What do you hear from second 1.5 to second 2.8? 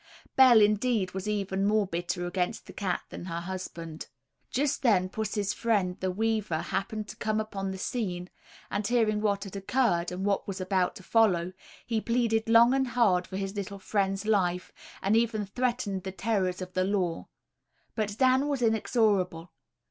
more bitter against the